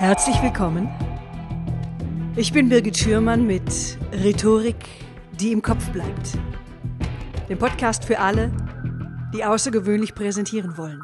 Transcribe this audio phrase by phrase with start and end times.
[0.00, 0.88] Herzlich willkommen.
[2.34, 4.82] Ich bin Birgit Schürmann mit Rhetorik,
[5.32, 6.38] die im Kopf bleibt.
[7.50, 8.50] Dem Podcast für alle,
[9.34, 11.02] die außergewöhnlich präsentieren wollen.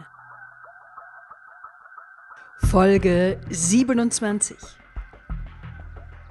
[2.56, 4.56] Folge 27.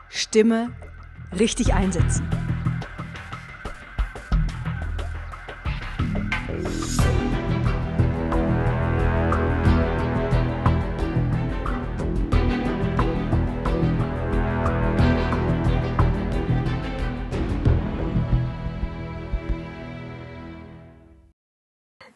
[0.09, 0.71] Stimme
[1.37, 2.27] richtig einsetzen.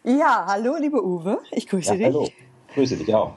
[0.09, 1.37] Ja, hallo, liebe Uwe.
[1.51, 2.05] Ich grüße ja, dich.
[2.07, 2.27] Hallo,
[2.73, 3.33] grüße dich auch.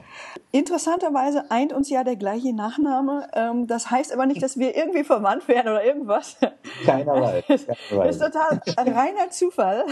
[0.51, 3.27] Interessanterweise eint uns ja der gleiche Nachname.
[3.33, 6.35] Ähm, das heißt aber nicht, dass wir irgendwie verwandt werden oder irgendwas.
[6.83, 7.43] Keinerlei.
[7.47, 9.85] Das ist total reiner Zufall.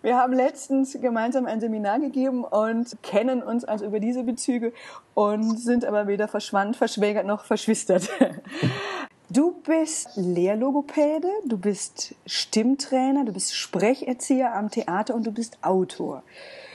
[0.00, 4.72] Wir haben letztens gemeinsam ein Seminar gegeben und kennen uns also über diese Bezüge
[5.12, 8.08] und sind aber weder verschwandt, verschwägert noch verschwistert.
[9.32, 16.24] Du bist Lehrlogopäde, du bist Stimmtrainer, du bist Sprecherzieher am Theater und du bist Autor.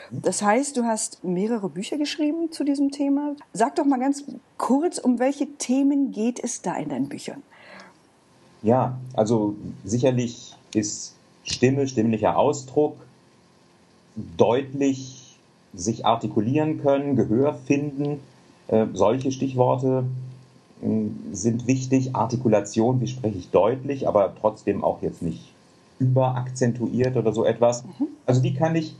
[0.09, 3.35] Das heißt, du hast mehrere Bücher geschrieben zu diesem Thema.
[3.51, 4.23] Sag doch mal ganz
[4.57, 7.43] kurz, um welche Themen geht es da in deinen Büchern?
[8.63, 12.95] Ja, also sicherlich ist Stimme, stimmlicher Ausdruck,
[14.37, 15.37] deutlich
[15.73, 18.21] sich artikulieren können, Gehör finden,
[18.69, 20.05] äh, solche Stichworte
[21.31, 22.15] sind wichtig.
[22.15, 25.53] Artikulation, wie spreche ich deutlich, aber trotzdem auch jetzt nicht
[25.99, 27.83] überakzentuiert oder so etwas.
[27.83, 28.07] Mhm.
[28.25, 28.95] Also wie kann ich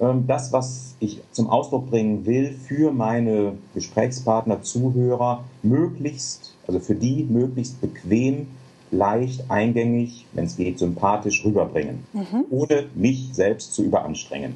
[0.00, 6.94] ähm, das, was ich zum Ausdruck bringen will, für meine Gesprächspartner, Zuhörer möglichst, also für
[6.94, 8.48] die möglichst bequem,
[8.90, 12.44] leicht, eingängig, wenn es geht, sympathisch rüberbringen, mhm.
[12.50, 14.54] ohne mich selbst zu überanstrengen.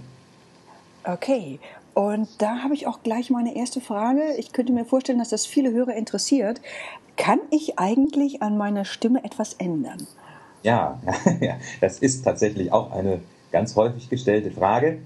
[1.04, 1.58] Okay,
[1.97, 4.20] und da habe ich auch gleich meine erste Frage.
[4.37, 6.60] Ich könnte mir vorstellen, dass das viele Hörer interessiert.
[7.16, 10.06] Kann ich eigentlich an meiner Stimme etwas ändern?
[11.41, 13.20] Ja, das ist tatsächlich auch eine
[13.50, 14.98] ganz häufig gestellte Frage.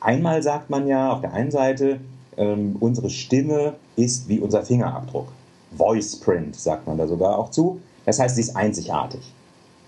[0.00, 2.00] Einmal sagt man ja auf der einen Seite,
[2.36, 5.28] ähm, unsere Stimme ist wie unser Fingerabdruck.
[5.74, 7.80] Voice Print sagt man da sogar auch zu.
[8.04, 9.22] Das heißt, sie ist einzigartig.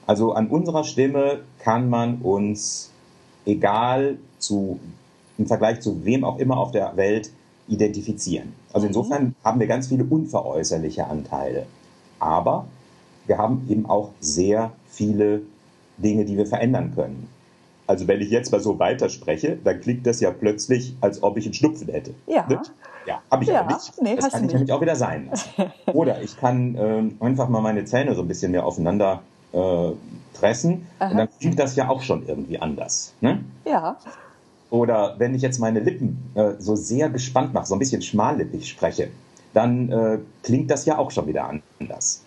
[0.06, 2.91] Also an unserer Stimme kann man uns,
[3.45, 4.81] egal zu
[5.43, 7.31] im Vergleich zu wem auch immer auf der Welt
[7.69, 8.53] identifizieren.
[8.73, 11.67] Also insofern haben wir ganz viele unveräußerliche Anteile.
[12.21, 12.67] Aber
[13.27, 15.43] wir haben eben auch sehr viele
[15.99, 17.29] Dinge, die wir verändern können.
[17.89, 21.45] Also wenn ich jetzt mal so weiterspreche, dann klingt das ja plötzlich, als ob ich
[21.45, 22.15] einen Schnupfen hätte.
[22.27, 22.47] Ja.
[22.49, 22.63] Ne?
[23.05, 24.01] Ja, habe ich ja, aber nicht.
[24.01, 25.51] Nee, das kann ich nämlich auch wieder sein lassen.
[25.93, 29.23] Oder ich kann äh, einfach mal meine Zähne so ein bisschen mehr aufeinander
[29.53, 29.91] äh,
[30.35, 31.11] pressen Aha.
[31.11, 33.13] und dann klingt das ja auch schon irgendwie anders.
[33.21, 33.45] Ne?
[33.65, 33.97] Ja.
[34.72, 38.66] Oder wenn ich jetzt meine Lippen äh, so sehr gespannt mache, so ein bisschen schmallippig
[38.66, 39.09] spreche,
[39.53, 42.22] dann äh, klingt das ja auch schon wieder anders.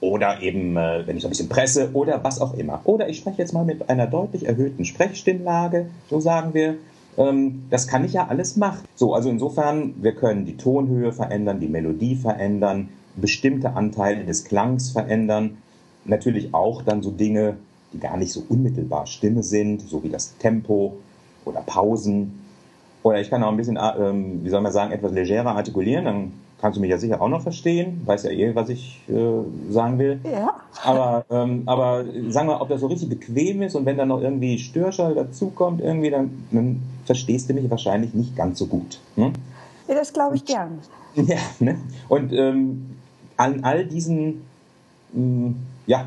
[0.00, 2.80] Oder eben, äh, wenn ich so ein bisschen presse oder was auch immer.
[2.82, 6.78] Oder ich spreche jetzt mal mit einer deutlich erhöhten Sprechstimmlage, so sagen wir.
[7.16, 8.80] Ähm, das kann ich ja alles machen.
[8.96, 14.90] So, also insofern, wir können die Tonhöhe verändern, die Melodie verändern, bestimmte Anteile des Klangs
[14.90, 15.58] verändern.
[16.06, 17.58] Natürlich auch dann so Dinge,
[17.92, 20.96] die gar nicht so unmittelbar Stimme sind, so wie das Tempo
[21.44, 22.42] oder Pausen.
[23.02, 26.04] Oder ich kann auch ein bisschen, äh, ähm, wie soll man sagen, etwas legerer artikulieren,
[26.04, 28.02] dann kannst du mich ja sicher auch noch verstehen.
[28.04, 30.20] Weiß ja eh, was ich äh, sagen will.
[30.24, 30.54] Ja.
[30.84, 34.20] Aber, ähm, aber sagen wir, ob das so richtig bequem ist und wenn dann noch
[34.20, 39.00] irgendwie Störschall dazukommt, irgendwie, dann, dann verstehst du mich wahrscheinlich nicht ganz so gut.
[39.16, 39.32] Hm?
[39.88, 40.78] Ja, das glaube ich gern.
[41.14, 41.76] Ja, ne?
[42.08, 42.96] Und ähm,
[43.36, 44.44] an all diesen
[45.12, 46.06] mh, hm, ja,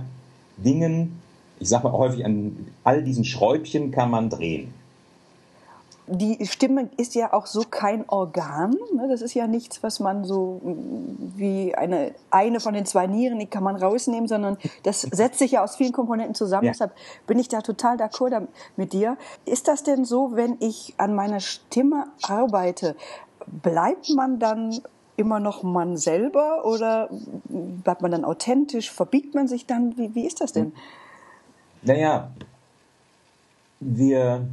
[0.57, 1.19] Dingen,
[1.59, 4.74] ich sage mal häufig, an all diesen Schräubchen kann man drehen
[6.07, 8.75] die Stimme ist ja auch so kein Organ.
[8.93, 9.07] Ne?
[9.09, 13.39] Das ist ja nichts, was man so mm, wie eine, eine von den zwei Nieren,
[13.39, 16.65] die kann man rausnehmen, sondern das setzt sich ja aus vielen Komponenten zusammen.
[16.65, 16.71] Ja.
[16.71, 16.94] Deshalb
[17.25, 19.18] bin ich da total d'accord mit dir.
[19.45, 22.95] Ist das denn so, wenn ich an meiner Stimme arbeite,
[23.47, 24.80] bleibt man dann
[25.18, 27.09] immer noch man selber oder
[27.50, 28.91] bleibt man dann authentisch?
[28.91, 29.97] Verbiegt man sich dann?
[29.97, 30.74] Wie, wie ist das denn?
[31.81, 32.31] Naja,
[33.80, 34.47] wir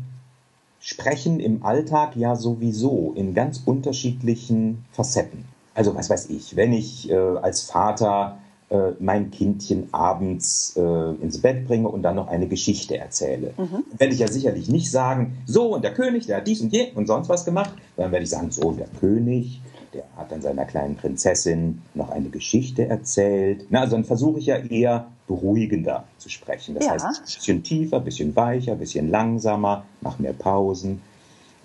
[0.83, 5.45] sprechen im Alltag ja sowieso in ganz unterschiedlichen Facetten.
[5.75, 8.39] Also was weiß ich, wenn ich äh, als Vater
[8.69, 13.85] äh, mein Kindchen abends äh, ins Bett bringe und dann noch eine Geschichte erzähle, mhm.
[13.97, 16.91] werde ich ja sicherlich nicht sagen, so und der König, der hat dies und je
[16.95, 19.61] und sonst was gemacht, sondern werde ich sagen, so der König,
[19.95, 23.67] der hat dann seiner kleinen Prinzessin noch eine Geschichte erzählt.
[23.71, 26.75] Na, also dann versuche ich ja eher beruhigender zu sprechen.
[26.75, 26.93] Das ja.
[26.93, 31.03] heißt, ein bisschen tiefer, ein bisschen weicher, ein bisschen langsamer, mach mehr Pausen.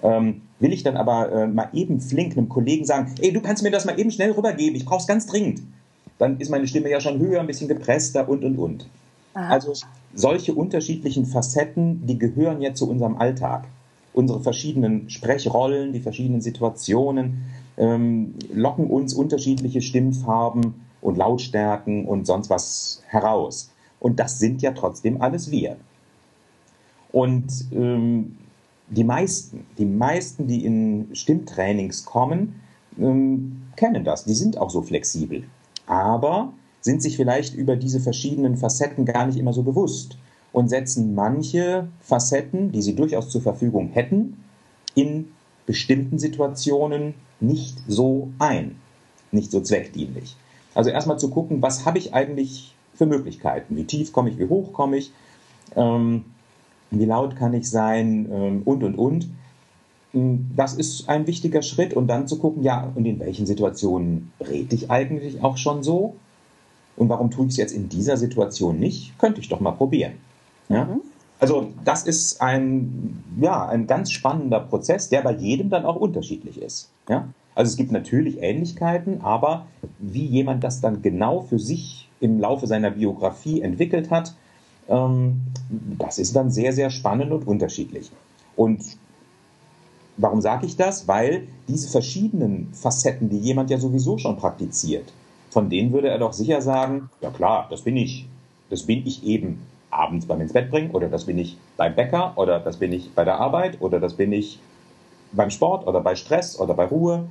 [0.03, 3.63] Ähm, will ich dann aber äh, mal eben flink einem Kollegen sagen, ey, du kannst
[3.63, 5.61] mir das mal eben schnell rübergeben, ich brauch's ganz dringend.
[6.19, 8.87] Dann ist meine Stimme ja schon höher, ein bisschen gepresster und und und.
[9.33, 9.49] Aha.
[9.49, 9.73] Also
[10.13, 13.65] solche unterschiedlichen Facetten, die gehören ja zu unserem Alltag.
[14.13, 17.45] Unsere verschiedenen Sprechrollen, die verschiedenen Situationen
[17.77, 23.71] ähm, locken uns unterschiedliche Stimmfarben und Lautstärken und sonst was heraus.
[23.99, 25.77] Und das sind ja trotzdem alles wir.
[27.11, 28.37] Und ähm,
[28.89, 32.61] die meisten, die meisten, die in Stimmtrainings kommen,
[32.99, 34.25] ähm, kennen das.
[34.25, 35.43] Die sind auch so flexibel.
[35.85, 40.17] Aber sind sich vielleicht über diese verschiedenen Facetten gar nicht immer so bewusst
[40.53, 44.43] und setzen manche Facetten, die sie durchaus zur Verfügung hätten,
[44.95, 45.27] in
[45.67, 48.77] bestimmten Situationen nicht so ein,
[49.31, 50.35] nicht so zweckdienlich.
[50.73, 53.75] Also erstmal zu gucken, was habe ich eigentlich für Möglichkeiten?
[53.75, 55.11] Wie tief komme ich, wie hoch komme ich?
[55.75, 56.25] Ähm,
[56.89, 59.29] wie laut kann ich sein ähm, und, und, und.
[60.13, 64.31] Hm, das ist ein wichtiger Schritt und dann zu gucken, ja, und in welchen Situationen
[64.39, 66.15] rede ich eigentlich auch schon so?
[66.95, 69.17] Und warum tue ich es jetzt in dieser Situation nicht?
[69.19, 70.13] Könnte ich doch mal probieren.
[70.69, 70.85] Ja?
[70.85, 71.01] Mhm.
[71.39, 76.61] Also das ist ein, ja, ein ganz spannender Prozess, der bei jedem dann auch unterschiedlich
[76.61, 76.89] ist.
[77.07, 77.27] Ja?
[77.53, 79.67] Also es gibt natürlich Ähnlichkeiten, aber
[79.99, 84.35] wie jemand das dann genau für sich im Laufe seiner Biografie entwickelt hat,
[84.89, 85.41] ähm,
[85.97, 88.11] das ist dann sehr, sehr spannend und unterschiedlich.
[88.55, 88.83] Und
[90.17, 91.07] warum sage ich das?
[91.07, 95.13] Weil diese verschiedenen Facetten, die jemand ja sowieso schon praktiziert,
[95.49, 98.27] von denen würde er doch sicher sagen, ja klar, das bin ich.
[98.69, 102.33] Das bin ich eben abends beim ins Bett bringen oder das bin ich beim Bäcker
[102.35, 104.59] oder das bin ich bei der Arbeit oder das bin ich
[105.31, 107.25] beim Sport oder bei Stress oder bei Ruhe.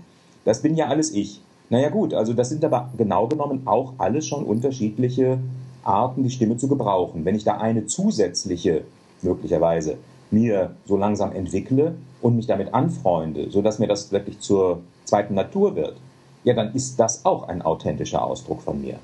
[0.44, 1.40] Das bin ja alles ich.
[1.68, 5.38] Naja gut, also das sind aber genau genommen auch alles schon unterschiedliche
[5.82, 7.24] Arten, die Stimme zu gebrauchen.
[7.24, 8.82] Wenn ich da eine zusätzliche
[9.22, 9.96] möglicherweise
[10.30, 15.76] mir so langsam entwickle und mich damit anfreunde, sodass mir das wirklich zur zweiten Natur
[15.76, 15.96] wird,
[16.44, 18.98] ja, dann ist das auch ein authentischer Ausdruck von mir.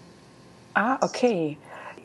[0.74, 1.56] Ah, okay.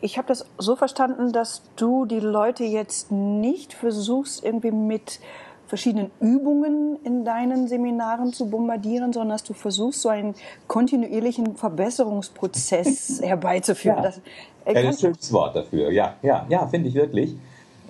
[0.02, 5.20] Ich habe das so verstanden, dass du die Leute jetzt nicht versuchst, irgendwie mit
[5.68, 10.34] verschiedenen Übungen in deinen Seminaren zu bombardieren, sondern dass du versuchst, so einen
[10.68, 13.98] kontinuierlichen Verbesserungsprozess herbeizuführen.
[13.98, 14.04] Ja.
[14.04, 14.18] Das,
[14.66, 15.92] äh, ja, das ist ein schönes Wort dafür.
[15.92, 17.36] Ja, ja, ja, finde ich wirklich.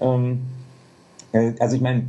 [0.01, 0.41] Ähm,
[1.31, 2.07] äh, also ich meine,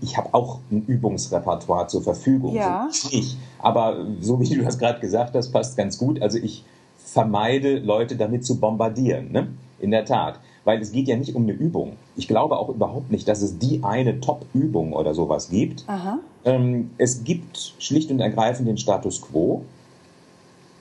[0.00, 2.54] ich habe auch ein Übungsrepertoire zur Verfügung.
[2.54, 2.88] Ja.
[2.90, 3.36] So ich.
[3.58, 6.22] Aber so wie du das gerade gesagt hast, passt ganz gut.
[6.22, 6.64] Also ich
[7.04, 9.30] vermeide, Leute damit zu bombardieren.
[9.30, 9.48] Ne?
[9.78, 10.40] In der Tat.
[10.64, 11.92] Weil es geht ja nicht um eine Übung.
[12.16, 15.84] Ich glaube auch überhaupt nicht, dass es die eine Top-Übung oder sowas gibt.
[16.44, 19.62] Ähm, es gibt schlicht und ergreifend den Status quo.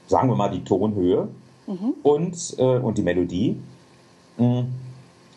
[0.07, 1.27] Sagen wir mal die Tonhöhe
[1.67, 1.93] mhm.
[2.01, 3.57] und, äh, und die Melodie.
[4.37, 4.61] Mm.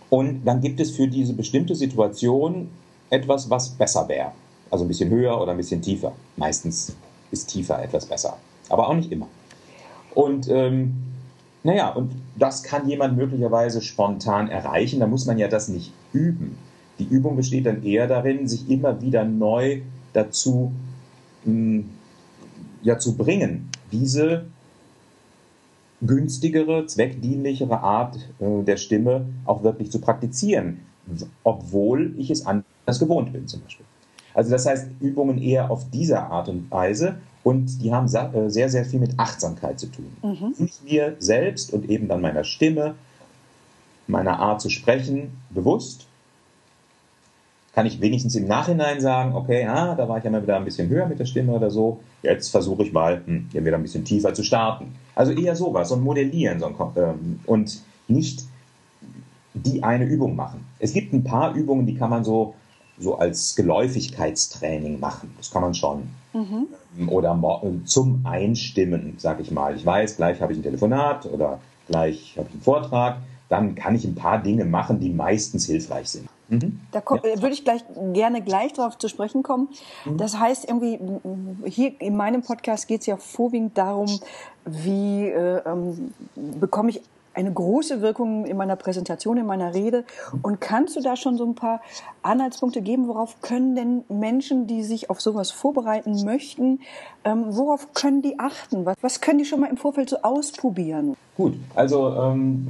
[0.09, 2.69] Und dann gibt es für diese bestimmte Situation
[3.11, 4.33] etwas, was besser wäre.
[4.71, 6.13] Also ein bisschen höher oder ein bisschen tiefer.
[6.37, 6.95] Meistens
[7.31, 8.37] ist tiefer etwas besser.
[8.69, 9.27] Aber auch nicht immer.
[10.17, 10.95] Und ähm,
[11.63, 15.01] naja, und das kann jemand möglicherweise spontan erreichen.
[15.01, 16.57] Da muss man ja das nicht üben.
[16.99, 19.83] Die Übung besteht dann eher darin, sich immer wieder neu
[20.15, 20.73] dazu
[21.45, 21.91] mh, hm,
[22.81, 24.47] ja, zu bringen, diese
[26.01, 30.81] günstigere, zweckdienlichere Art äh, der Stimme auch wirklich zu praktizieren,
[31.45, 33.85] obwohl ich es anders gewohnt bin zum Beispiel.
[34.33, 38.69] Also das heißt, Übungen eher auf diese Art und Weise und die haben äh, sehr,
[38.69, 40.11] sehr viel mit Achtsamkeit zu tun.
[40.21, 40.69] Mhm.
[40.85, 42.97] mir selbst und eben dann meiner Stimme,
[44.09, 46.09] meiner Art zu sprechen, bewusst.
[47.73, 50.65] Kann ich wenigstens im Nachhinein sagen, okay, ah, da war ich ja mal wieder ein
[50.65, 52.01] bisschen höher mit der Stimme oder so.
[52.25, 54.97] Jetzt versuche ich mal, hm, wieder ein bisschen tiefer zu starten.
[55.15, 58.43] Also eher sowas, so ein Modellieren so ein, ähm, und nicht
[59.55, 60.65] die eine Übung machen.
[60.81, 62.57] Es gibt ein paar Übungen, die kann man so
[62.99, 65.35] so als Geläufigkeitstraining machen.
[65.37, 66.09] Das kann man schon.
[66.33, 67.09] Mhm.
[67.09, 67.39] Oder
[67.85, 69.77] zum Einstimmen, sag ich mal.
[69.77, 73.19] Ich weiß, gleich habe ich ein Telefonat oder gleich habe ich einen Vortrag.
[73.49, 76.29] Dann kann ich ein paar Dinge machen, die meistens hilfreich sind.
[76.49, 76.81] Mhm.
[76.93, 77.41] Da komm, ja.
[77.43, 79.69] würde ich gleich, gerne gleich darauf zu sprechen kommen.
[80.05, 80.17] Mhm.
[80.17, 80.99] Das heißt, irgendwie,
[81.67, 84.21] hier in meinem Podcast geht es ja vorwiegend darum,
[84.65, 87.03] wie äh, ähm, bekomme ich
[87.37, 90.05] eine große Wirkung in meiner Präsentation, in meiner Rede.
[90.43, 91.83] Und kannst du da schon so ein paar
[92.23, 96.81] Anhaltspunkte geben, worauf können denn Menschen, die sich auf sowas vorbereiten möchten,
[97.25, 98.87] ähm, worauf können die achten?
[98.87, 101.15] Was, was, können die schon mal im Vorfeld so ausprobieren?
[101.37, 102.69] Gut, also ähm,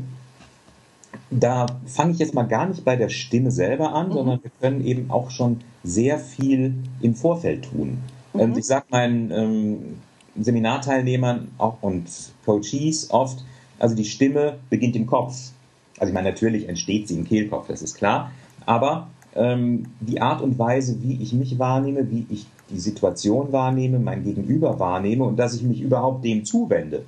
[1.30, 4.12] da fange ich jetzt mal gar nicht bei der Stimme selber an, mhm.
[4.12, 7.98] sondern wir können eben auch schon sehr viel im Vorfeld tun.
[8.32, 8.40] Mhm.
[8.40, 9.98] Ähm, ich sage meinen ähm,
[10.38, 12.08] Seminarteilnehmern auch und
[12.44, 13.44] Coaches oft,
[13.78, 15.50] also die Stimme beginnt im Kopf.
[15.98, 18.30] Also ich meine, natürlich entsteht sie im Kehlkopf, das ist klar.
[18.64, 23.98] Aber ähm, die Art und Weise, wie ich mich wahrnehme, wie ich die Situation wahrnehme,
[23.98, 27.04] mein Gegenüber wahrnehme und dass ich mich überhaupt dem zuwende,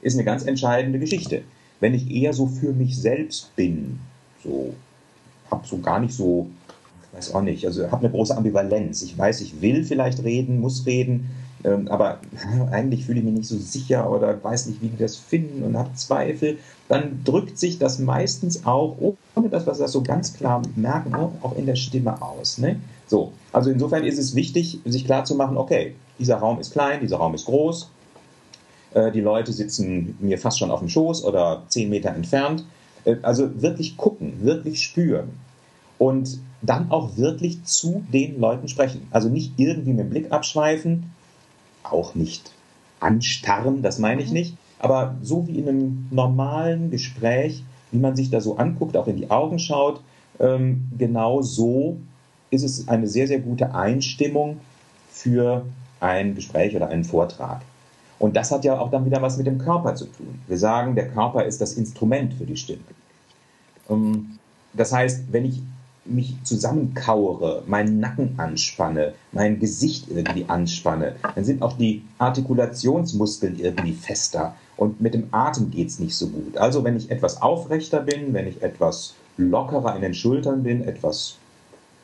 [0.00, 1.42] ist eine ganz entscheidende Geschichte.
[1.80, 3.98] Wenn ich eher so für mich selbst bin,
[4.42, 4.74] so
[5.50, 6.46] habe so gar nicht so,
[7.02, 9.02] ich weiß auch nicht, also habe eine große Ambivalenz.
[9.02, 11.28] Ich weiß, ich will vielleicht reden, muss reden,
[11.88, 12.20] aber
[12.70, 15.76] eigentlich fühle ich mich nicht so sicher oder weiß nicht, wie die das finden und
[15.76, 16.58] habe Zweifel,
[16.88, 18.96] dann drückt sich das meistens auch,
[19.34, 22.58] ohne dass wir das so ganz klar merken, auch in der Stimme aus.
[22.58, 22.76] Ne?
[23.08, 27.00] So, also insofern ist es wichtig, sich klar zu machen, okay, dieser Raum ist klein,
[27.00, 27.90] dieser Raum ist groß,
[28.94, 32.64] äh, die Leute sitzen mir fast schon auf dem Schoß oder zehn Meter entfernt.
[33.04, 35.30] Äh, also wirklich gucken, wirklich spüren
[35.98, 39.06] und dann auch wirklich zu den Leuten sprechen.
[39.10, 41.10] Also nicht irgendwie mit dem Blick abschweifen,
[41.92, 42.52] auch nicht
[43.00, 44.34] anstarren, das meine ich mhm.
[44.34, 47.62] nicht, aber so wie in einem normalen Gespräch,
[47.92, 50.00] wie man sich da so anguckt, auch in die Augen schaut,
[50.38, 51.96] ähm, genau so
[52.50, 54.60] ist es eine sehr, sehr gute Einstimmung
[55.10, 55.64] für
[56.00, 57.62] ein Gespräch oder einen Vortrag.
[58.18, 60.40] Und das hat ja auch dann wieder was mit dem Körper zu tun.
[60.46, 62.82] Wir sagen, der Körper ist das Instrument für die Stimme.
[63.90, 64.38] Ähm,
[64.72, 65.62] das heißt, wenn ich
[66.08, 73.92] mich zusammenkauere, meinen Nacken anspanne, mein Gesicht irgendwie anspanne, dann sind auch die Artikulationsmuskeln irgendwie
[73.92, 76.56] fester und mit dem Atem geht es nicht so gut.
[76.56, 81.36] Also wenn ich etwas aufrechter bin, wenn ich etwas lockerer in den Schultern bin, etwas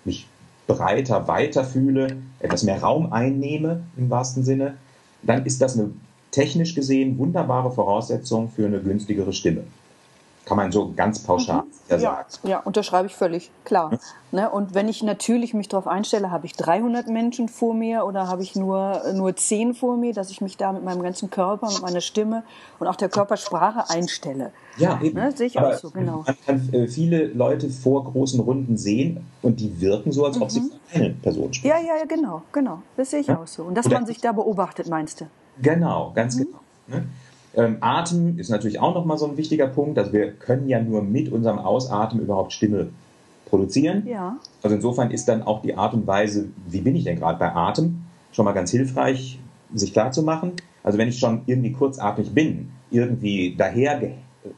[0.05, 0.27] mich
[0.67, 4.75] breiter weiter fühle, etwas mehr Raum einnehme im wahrsten Sinne,
[5.23, 5.91] dann ist das eine
[6.31, 9.65] technisch gesehen wunderbare Voraussetzung für eine günstigere Stimme.
[10.45, 12.01] Kann man so ganz pauschal mhm.
[12.01, 13.99] ja, Ja, unterschreibe ich völlig, klar.
[14.33, 14.51] Ne?
[14.51, 18.43] Und wenn ich natürlich mich darauf einstelle, habe ich 300 Menschen vor mir oder habe
[18.43, 21.83] ich nur, nur 10 vor mir, dass ich mich da mit meinem ganzen Körper, mit
[21.83, 22.43] meiner Stimme
[22.81, 24.53] und auch der Körpersprache einstelle.
[24.79, 25.17] Ja, eben.
[25.17, 25.31] Ne?
[25.33, 26.25] Sehe ich Aber auch so, genau.
[26.27, 30.49] Man kann äh, viele Leute vor großen Runden sehen und die wirken so, als ob
[30.49, 30.51] mhm.
[30.51, 31.87] sie eine Person sprechen.
[31.87, 32.83] Ja, ja, genau, genau.
[32.97, 33.39] Das sehe ich ja?
[33.39, 33.63] auch so.
[33.63, 35.27] Und dass Oder man sich da beobachtet, meinst du?
[35.61, 36.45] Genau, ganz mhm.
[36.45, 36.59] genau.
[36.89, 37.07] Ne?
[37.55, 39.99] Ähm, Atem ist natürlich auch nochmal so ein wichtiger Punkt.
[39.99, 42.89] Also wir können ja nur mit unserem Ausatmen überhaupt Stimme
[43.47, 44.07] produzieren.
[44.07, 44.37] Ja.
[44.63, 47.55] Also insofern ist dann auch die Art und Weise, wie bin ich denn gerade bei
[47.55, 49.39] Atem, schon mal ganz hilfreich,
[49.75, 50.53] sich klar zu machen.
[50.83, 54.01] Also wenn ich schon irgendwie kurzatmig bin, irgendwie daher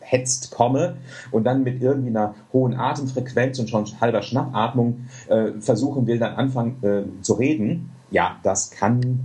[0.01, 0.97] gehetzt komme
[1.31, 6.35] und dann mit irgendwie einer hohen Atemfrequenz und schon halber Schnappatmung äh, versuchen will, dann
[6.35, 9.21] anfangen äh, zu reden, ja, das kann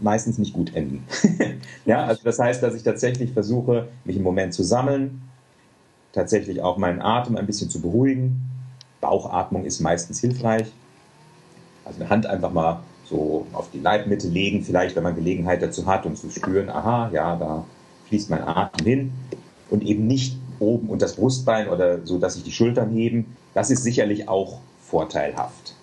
[0.00, 1.04] meistens nicht gut enden.
[1.84, 5.22] ja, also das heißt, dass ich tatsächlich versuche, mich im Moment zu sammeln,
[6.12, 8.40] tatsächlich auch meinen Atem ein bisschen zu beruhigen.
[9.00, 10.72] Bauchatmung ist meistens hilfreich.
[11.84, 15.86] Also eine Hand einfach mal so auf die Leibmitte legen, vielleicht, wenn man Gelegenheit dazu
[15.86, 17.64] hat, um zu spüren, aha, ja, da
[18.08, 19.12] fließt mein Atem hin
[19.70, 23.36] und eben nicht oben und das Brustbein oder so, dass sich die Schultern heben.
[23.52, 25.74] Das ist sicherlich auch vorteilhaft.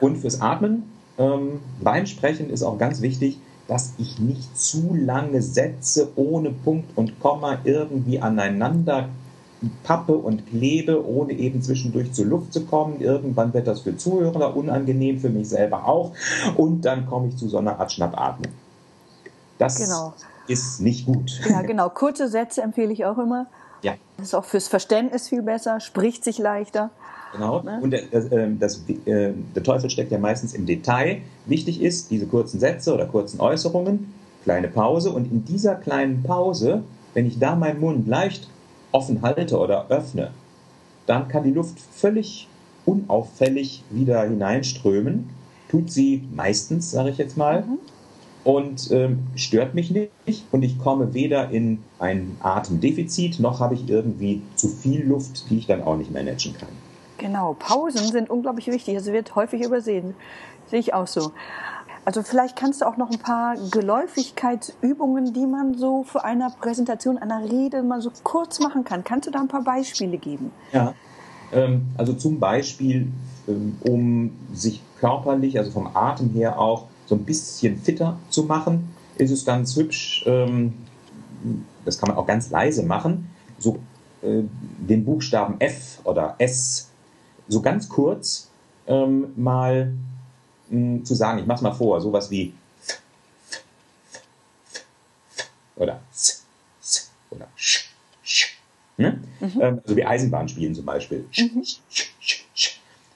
[0.00, 0.84] Und fürs Atmen
[1.18, 6.96] ähm, beim Sprechen ist auch ganz wichtig, dass ich nicht zu lange Sätze ohne Punkt
[6.96, 9.10] und Komma irgendwie aneinander
[9.82, 13.00] pappe und klebe, ohne eben zwischendurch zur Luft zu kommen.
[13.00, 16.12] Irgendwann wird das für Zuhörer unangenehm, für mich selber auch.
[16.56, 18.52] Und dann komme ich zu so einer Art Schnappatmung.
[19.58, 20.14] Das genau.
[20.46, 21.40] ist nicht gut.
[21.48, 21.88] Ja, genau.
[21.90, 23.46] Kurze Sätze empfehle ich auch immer.
[23.82, 23.94] Ja.
[24.16, 26.90] Das ist auch fürs Verständnis viel besser, spricht sich leichter.
[27.32, 27.62] Genau.
[27.62, 27.78] Ne?
[27.82, 31.18] Und das, ähm, das, äh, der Teufel steckt ja meistens im Detail.
[31.46, 34.12] Wichtig ist, diese kurzen Sätze oder kurzen Äußerungen,
[34.44, 35.10] kleine Pause.
[35.10, 36.82] Und in dieser kleinen Pause,
[37.14, 38.48] wenn ich da meinen Mund leicht
[38.92, 40.30] offen halte oder öffne,
[41.06, 42.48] dann kann die Luft völlig
[42.86, 45.28] unauffällig wieder hineinströmen.
[45.70, 47.62] Tut sie meistens, sage ich jetzt mal.
[47.62, 47.78] Mhm.
[48.44, 50.10] Und ähm, stört mich nicht.
[50.52, 55.58] Und ich komme weder in ein Atemdefizit, noch habe ich irgendwie zu viel Luft, die
[55.58, 56.68] ich dann auch nicht managen kann.
[57.18, 58.94] Genau, Pausen sind unglaublich wichtig.
[58.94, 60.14] Das wird häufig übersehen.
[60.66, 61.32] Sehe ich auch so.
[62.04, 67.18] Also vielleicht kannst du auch noch ein paar Geläufigkeitsübungen, die man so für eine Präsentation,
[67.18, 69.04] einer Rede mal so kurz machen kann.
[69.04, 70.50] Kannst du da ein paar Beispiele geben?
[70.72, 70.94] Ja,
[71.52, 73.08] ähm, also zum Beispiel,
[73.46, 78.88] ähm, um sich körperlich, also vom Atem her auch so ein bisschen fitter zu machen,
[79.16, 80.74] ist es ganz hübsch, ähm,
[81.84, 83.78] das kann man auch ganz leise machen, so
[84.22, 84.42] äh,
[84.78, 86.87] den Buchstaben F oder S
[87.48, 88.50] so ganz kurz
[88.86, 89.92] ähm, mal
[90.70, 92.52] mh, zu sagen, ich mach's mal vor, sowas wie
[95.76, 96.00] oder
[97.30, 97.90] oder sch,
[98.22, 98.58] sch,
[98.96, 99.20] ne?
[99.40, 99.60] Mhm.
[99.60, 101.26] Ähm, also wie Eisenbahn spielen zum Beispiel.
[101.36, 101.62] Mhm.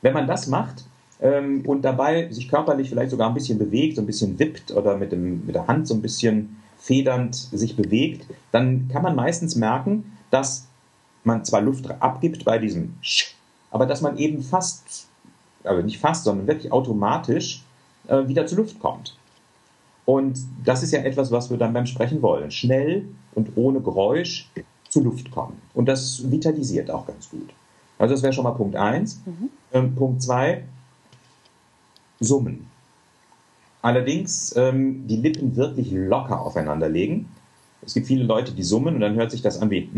[0.01, 0.85] Wenn man das macht
[1.21, 4.97] ähm, und dabei sich körperlich vielleicht sogar ein bisschen bewegt, so ein bisschen wippt oder
[4.97, 9.55] mit, dem, mit der Hand so ein bisschen federnd sich bewegt, dann kann man meistens
[9.55, 10.67] merken, dass
[11.25, 13.35] man zwar Luft abgibt bei diesem Sch,
[13.73, 15.09] aber dass man eben fast,
[15.65, 17.65] aber nicht fast, sondern wirklich automatisch
[18.07, 19.17] äh, wieder zur Luft kommt.
[20.05, 22.51] Und das ist ja etwas, was wir dann beim Sprechen wollen.
[22.51, 24.49] Schnell und ohne Geräusch
[24.89, 25.61] zur Luft kommen.
[25.75, 27.51] Und das vitalisiert auch ganz gut.
[27.99, 29.23] Also das wäre schon mal Punkt 1.
[29.25, 29.51] Mhm.
[29.73, 30.65] Ähm, Punkt 2,
[32.21, 32.67] Summen.
[33.81, 37.29] Allerdings ähm, die Lippen wirklich locker aufeinander legen.
[37.85, 39.89] Es gibt viele Leute, die summen und dann hört sich das an wie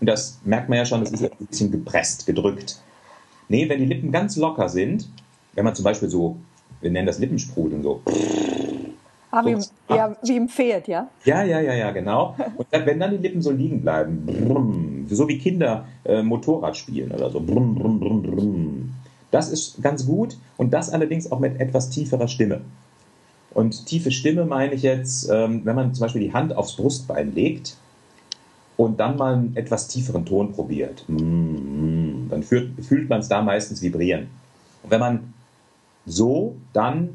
[0.00, 2.80] das merkt man ja schon, das ist ein bisschen gepresst, gedrückt.
[3.48, 5.08] Nee, wenn die Lippen ganz locker sind,
[5.54, 6.36] wenn man zum Beispiel so,
[6.80, 8.00] wir nennen das Lippensprudeln, so.
[9.30, 11.08] Ah, wie, im, ja, wie im Pferd, ja?
[11.24, 12.36] Ja, ja, ja, ja, genau.
[12.56, 17.10] Und dann, wenn dann die Lippen so liegen bleiben, so wie Kinder äh, Motorrad spielen
[17.10, 17.44] oder so,
[19.32, 22.60] das ist ganz gut und das allerdings auch mit etwas tieferer Stimme.
[23.54, 27.34] Und tiefe Stimme meine ich jetzt, ähm, wenn man zum Beispiel die Hand aufs Brustbein
[27.34, 27.76] legt
[28.76, 34.26] und dann mal einen etwas tieferen Ton probiert, dann fühlt man es da meistens vibrieren.
[34.82, 35.34] Und wenn man
[36.04, 37.10] so dann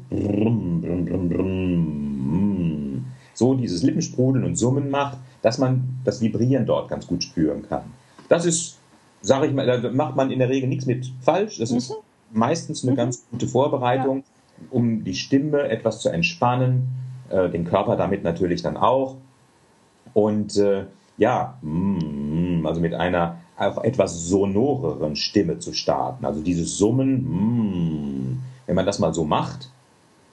[3.34, 7.84] so dieses Lippensprudeln und Summen macht, dass man das Vibrieren dort ganz gut spüren kann.
[8.28, 8.78] Das ist,
[9.22, 11.58] sage ich mal, da macht man in der Regel nichts mit falsch.
[11.58, 11.94] Das ist mhm.
[12.38, 12.96] meistens eine mhm.
[12.96, 14.24] ganz gute Vorbereitung, ja.
[14.70, 16.88] Um die Stimme etwas zu entspannen,
[17.30, 19.16] äh, den Körper damit natürlich dann auch.
[20.12, 20.84] Und äh,
[21.16, 26.24] ja, mm, also mit einer auch etwas sonoreren Stimme zu starten.
[26.24, 29.70] Also dieses Summen, mm, wenn man das mal so macht,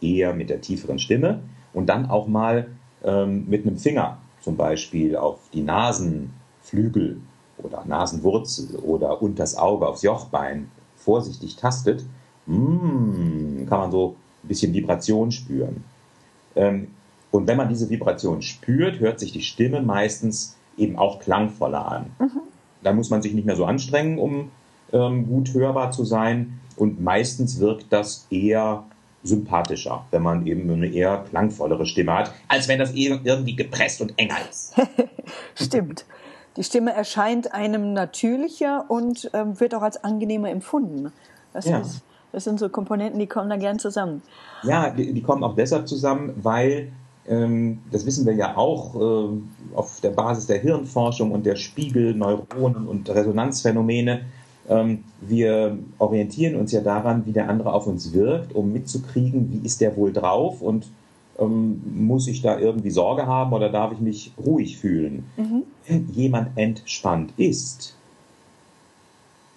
[0.02, 1.42] eher mit der tieferen Stimme
[1.74, 2.68] und dann auch mal
[3.04, 7.20] ähm, mit einem Finger zum Beispiel auf die Nasenflügel
[7.58, 12.06] oder Nasenwurzel oder unters Auge aufs Jochbein vorsichtig tastet,
[12.48, 15.84] mm, kann man so ein bisschen Vibration spüren.
[16.56, 16.88] Ähm,
[17.32, 22.06] und wenn man diese Vibration spürt, hört sich die Stimme meistens eben auch klangvoller an.
[22.20, 22.42] Mhm.
[22.84, 24.52] Da muss man sich nicht mehr so anstrengen, um
[24.94, 26.60] ähm, gut hörbar zu sein.
[26.78, 28.86] Und meistens wirkt das eher
[29.24, 34.14] sympathischer, wenn man eben eine eher klangvollere Stimme hat, als wenn das irgendwie gepresst und
[34.18, 34.76] enger ist.
[35.56, 36.06] Stimmt.
[36.56, 41.12] Die Stimme erscheint einem natürlicher und ähm, wird auch als angenehmer empfunden.
[41.54, 41.80] Das, ja.
[41.80, 44.22] ist, das sind so Komponenten, die kommen da gern zusammen.
[44.64, 46.92] Ja, die, die kommen auch deshalb zusammen, weil
[47.28, 49.30] ähm, das wissen wir ja auch äh,
[49.76, 54.22] auf der Basis der Hirnforschung und der Spiegelneuronen und Resonanzphänomene.
[54.70, 59.66] Ähm, wir orientieren uns ja daran, wie der andere auf uns wirkt, um mitzukriegen, wie
[59.66, 60.88] ist der wohl drauf und
[61.40, 65.26] ähm, muss ich da irgendwie Sorge haben oder darf ich mich ruhig fühlen?
[65.38, 65.64] Mhm.
[65.88, 67.97] Wenn jemand entspannt ist,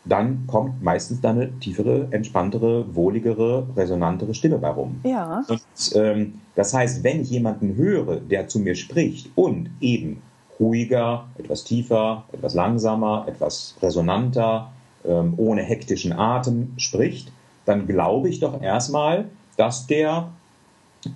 [0.05, 5.01] dann kommt meistens dann eine tiefere, entspanntere, wohligere, resonantere Stimme bei rum.
[5.05, 5.45] Ja.
[5.49, 5.63] Und,
[5.95, 10.23] ähm, das heißt, wenn ich jemanden höre, der zu mir spricht und eben
[10.59, 14.71] ruhiger, etwas tiefer, etwas langsamer, etwas resonanter,
[15.05, 17.33] ähm, ohne hektischen Atem spricht,
[17.65, 20.31] dann glaube ich doch erstmal, dass der,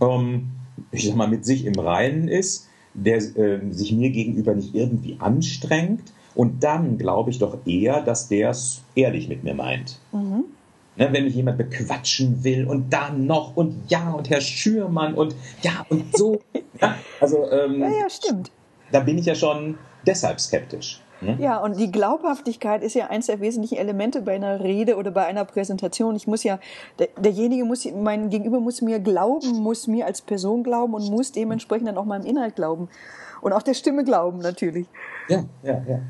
[0.01, 0.51] ähm,
[0.93, 5.17] ich sag mal, mit sich im Reinen ist, der äh, sich mir gegenüber nicht irgendwie
[5.19, 9.99] anstrengt, und dann glaube ich doch eher, dass der es ehrlich mit mir meint.
[10.13, 10.45] Mhm.
[10.97, 15.35] Ne, wenn mich jemand bequatschen will und dann noch und ja und Herr Schürmann und
[15.63, 16.41] ja und so.
[16.81, 18.53] ja, also, ähm, ja, ja, stimmt.
[18.93, 21.01] Da bin ich ja schon deshalb skeptisch.
[21.21, 21.37] Ne?
[21.41, 25.25] Ja, und die Glaubhaftigkeit ist ja eines der wesentlichen Elemente bei einer Rede oder bei
[25.27, 26.15] einer Präsentation.
[26.15, 26.59] Ich muss ja,
[26.99, 31.33] der, derjenige muss, mein Gegenüber muss mir glauben, muss mir als Person glauben und muss
[31.33, 32.89] dementsprechend dann auch meinem Inhalt glauben.
[33.41, 34.87] Und auch der Stimme glauben natürlich.
[35.29, 36.01] Ja, ja, ja.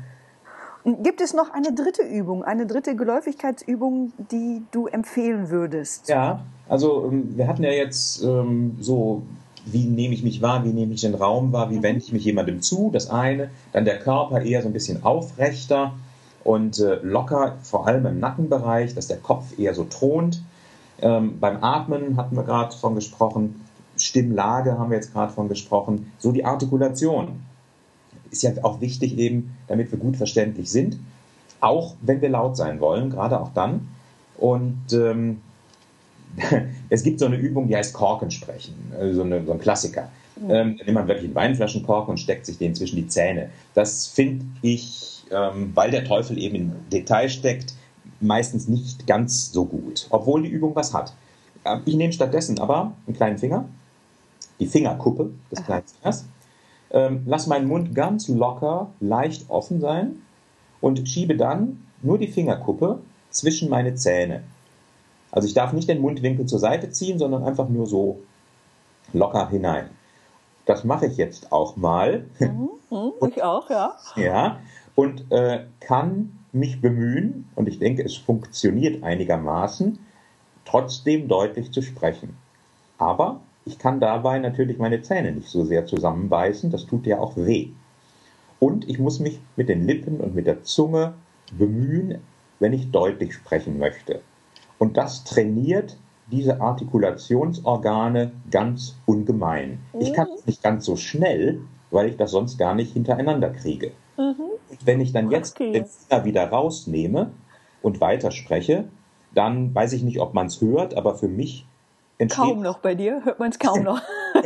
[1.01, 6.07] Gibt es noch eine dritte Übung, eine dritte Geläufigkeitsübung, die du empfehlen würdest?
[6.09, 9.23] Ja, also ähm, wir hatten ja jetzt ähm, so,
[9.65, 11.83] wie nehme ich mich wahr, wie nehme ich den Raum wahr, wie mhm.
[11.83, 13.49] wende ich mich jemandem zu, das eine.
[13.73, 15.93] Dann der Körper eher so ein bisschen aufrechter
[16.43, 20.43] und äh, locker, vor allem im Nackenbereich, dass der Kopf eher so thront.
[21.01, 23.65] Ähm, beim Atmen hatten wir gerade von gesprochen,
[23.97, 27.39] Stimmlage haben wir jetzt gerade von gesprochen, so die Artikulation
[28.31, 30.97] ist ja auch wichtig eben, damit wir gut verständlich sind,
[31.61, 33.87] auch wenn wir laut sein wollen, gerade auch dann.
[34.37, 35.41] Und ähm,
[36.89, 40.09] es gibt so eine Übung, die heißt Korkensprechen, also so, eine, so ein Klassiker.
[40.37, 43.49] Ähm, da nimmt man wirklich einen Weinflaschenkorken und steckt sich den zwischen die Zähne.
[43.73, 47.73] Das finde ich, ähm, weil der Teufel eben im Detail steckt,
[48.19, 51.13] meistens nicht ganz so gut, obwohl die Übung was hat.
[51.63, 53.65] Ähm, ich nehme stattdessen aber einen kleinen Finger,
[54.59, 56.25] die Fingerkuppe des kleinen Fingers,
[56.95, 60.21] ähm, lass meinen Mund ganz locker, leicht offen sein
[60.81, 64.43] und schiebe dann nur die Fingerkuppe zwischen meine Zähne.
[65.29, 68.21] Also ich darf nicht den Mundwinkel zur Seite ziehen, sondern einfach nur so
[69.11, 69.89] locker hinein.
[70.65, 72.25] Das mache ich jetzt auch mal.
[72.39, 73.97] Mhm, mhm ich auch, ja.
[74.15, 74.59] Ja,
[74.95, 79.99] und äh, kann mich bemühen, und ich denke, es funktioniert einigermaßen,
[80.63, 82.37] trotzdem deutlich zu sprechen.
[82.97, 87.35] Aber ich kann dabei natürlich meine Zähne nicht so sehr zusammenbeißen, das tut ja auch
[87.35, 87.69] weh.
[88.59, 91.13] Und ich muss mich mit den Lippen und mit der Zunge
[91.57, 92.19] bemühen,
[92.59, 94.21] wenn ich deutlich sprechen möchte.
[94.77, 95.97] Und das trainiert
[96.31, 99.79] diese Artikulationsorgane ganz ungemein.
[99.99, 103.91] Ich kann es nicht ganz so schnell, weil ich das sonst gar nicht hintereinander kriege.
[104.17, 104.35] Mhm.
[104.83, 105.71] Wenn ich dann jetzt okay.
[105.71, 107.31] den Finger wieder rausnehme
[107.81, 108.85] und weiterspreche,
[109.33, 111.67] dann weiß ich nicht, ob man es hört, aber für mich
[112.17, 112.43] entsteht...
[112.43, 114.01] Kaum noch bei dir, hört man es kaum noch.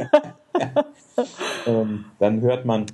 [1.67, 2.85] ähm, dann hört man,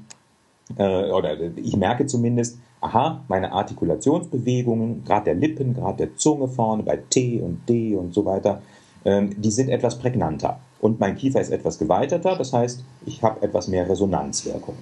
[0.77, 6.83] äh, oder ich merke zumindest, aha, meine Artikulationsbewegungen, gerade der Lippen, gerade der Zunge vorne,
[6.83, 8.61] bei T und D und so weiter,
[9.03, 10.59] ähm, die sind etwas prägnanter.
[10.79, 14.75] Und mein Kiefer ist etwas geweiterter, das heißt, ich habe etwas mehr Resonanzwirkung.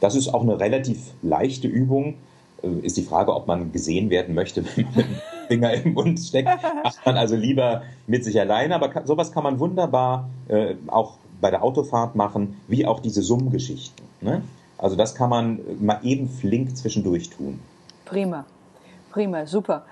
[0.00, 2.14] Das ist auch eine relativ leichte Übung.
[2.62, 5.04] Äh, ist die Frage, ob man gesehen werden möchte, wenn man
[5.46, 6.48] Finger im Mund steckt.
[6.84, 8.74] Macht man also lieber mit sich alleine.
[8.74, 14.06] Aber sowas kann man wunderbar äh, auch bei der Autofahrt machen, wie auch diese Summgeschichten.
[14.20, 14.42] Ne?
[14.78, 17.60] Also das kann man mal eben flink zwischendurch tun.
[18.04, 18.44] Prima,
[19.10, 19.84] prima, super.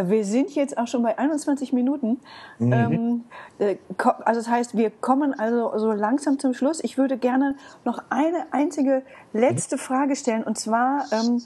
[0.00, 2.20] Wir sind jetzt auch schon bei 21 Minuten.
[2.60, 2.72] Mhm.
[2.72, 3.24] Ähm,
[3.58, 6.78] äh, also das heißt, wir kommen also so langsam zum Schluss.
[6.84, 9.80] Ich würde gerne noch eine einzige letzte mhm.
[9.80, 11.42] Frage stellen und zwar ähm,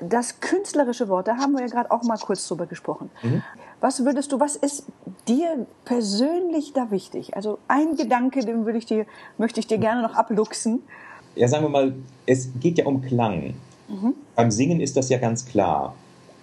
[0.00, 1.28] das künstlerische Wort.
[1.28, 3.10] Da haben wir ja gerade auch mal kurz drüber gesprochen.
[3.22, 3.42] Mhm.
[3.80, 4.86] Was würdest du, was ist
[5.28, 7.36] dir persönlich da wichtig?
[7.36, 9.06] Also ein Gedanke, den würde ich dir,
[9.38, 10.82] möchte ich dir gerne noch abluchsen.
[11.34, 11.94] Ja, sagen wir mal,
[12.26, 13.54] es geht ja um Klang.
[13.88, 14.14] Mhm.
[14.36, 15.94] Beim Singen ist das ja ganz klar.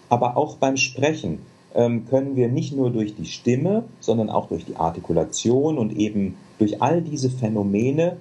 [0.10, 1.40] Aber auch beim Sprechen
[1.76, 6.36] ähm, können wir nicht nur durch die Stimme, sondern auch durch die Artikulation und eben
[6.58, 8.18] durch all diese Phänomene,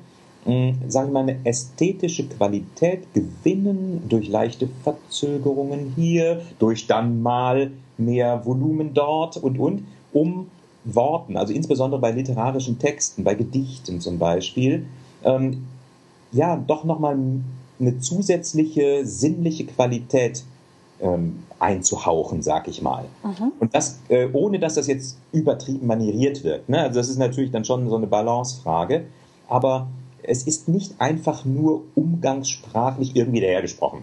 [0.89, 8.45] sagen wir mal, eine ästhetische Qualität gewinnen durch leichte Verzögerungen hier, durch dann mal mehr
[8.47, 10.47] Volumen dort und und, um
[10.85, 14.87] Worten, also insbesondere bei literarischen Texten, bei Gedichten zum Beispiel,
[15.23, 15.67] ähm,
[16.33, 17.19] ja, doch nochmal
[17.79, 20.45] eine zusätzliche sinnliche Qualität
[21.01, 23.05] ähm, einzuhauchen, sag ich mal.
[23.23, 23.53] Mhm.
[23.61, 26.69] Und das, äh, ohne dass das jetzt übertrieben manieriert wird.
[26.69, 26.81] Ne?
[26.81, 29.05] Also das ist natürlich dann schon so eine Balancefrage.
[29.49, 29.89] Aber
[30.29, 34.03] es ist nicht einfach nur umgangssprachlich irgendwie dahergesprochen.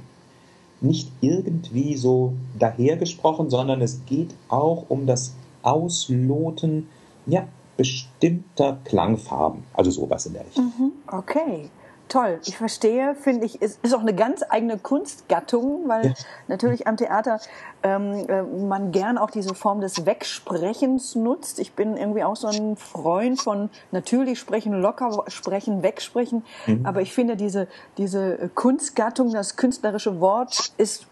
[0.82, 6.88] Nicht irgendwie so dahergesprochen, sondern es geht auch um das Ausloten
[7.26, 9.64] ja, bestimmter Klangfarben.
[9.74, 10.66] Also sowas in der Richtung.
[10.66, 10.92] Mhm.
[11.08, 11.70] Okay
[12.10, 12.39] toll.
[12.46, 16.13] Ich verstehe, finde ich, ist, ist auch eine ganz eigene Kunstgattung, weil ja.
[16.48, 17.39] natürlich am Theater
[17.84, 21.60] ähm, äh, man gern auch diese Form des Wegsprechens nutzt.
[21.60, 26.44] Ich bin irgendwie auch so ein Freund von natürlich sprechen, locker sprechen, wegsprechen.
[26.65, 26.86] Mhm.
[26.86, 31.08] Aber ich finde diese, diese Kunstgattung, das künstlerische Wort ist,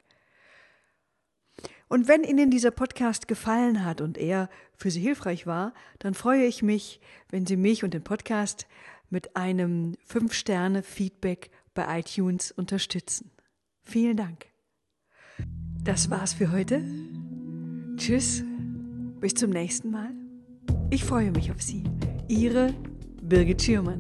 [1.88, 6.48] Und wenn Ihnen dieser Podcast gefallen hat und er für Sie hilfreich war, dann freue
[6.48, 8.66] ich mich, wenn Sie mich und den Podcast
[9.12, 13.30] mit einem 5-Sterne-Feedback bei iTunes unterstützen.
[13.84, 14.52] Vielen Dank.
[15.84, 16.82] Das war's für heute.
[17.98, 18.42] Tschüss,
[19.20, 20.12] bis zum nächsten Mal.
[20.90, 21.84] Ich freue mich auf Sie.
[22.30, 22.74] Ihre
[23.22, 24.00] Birgit Schürmann.